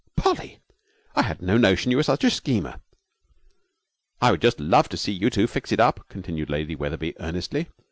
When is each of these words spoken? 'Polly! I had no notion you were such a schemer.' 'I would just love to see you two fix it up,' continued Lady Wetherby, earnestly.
'Polly! 0.15 0.57
I 1.15 1.21
had 1.21 1.43
no 1.43 1.57
notion 1.59 1.91
you 1.91 1.97
were 1.97 2.01
such 2.01 2.23
a 2.23 2.31
schemer.' 2.31 2.79
'I 4.19 4.31
would 4.31 4.41
just 4.41 4.59
love 4.59 4.89
to 4.89 4.97
see 4.97 5.11
you 5.11 5.29
two 5.29 5.45
fix 5.45 5.71
it 5.71 5.79
up,' 5.79 6.09
continued 6.09 6.49
Lady 6.49 6.73
Wetherby, 6.75 7.13
earnestly. 7.19 7.67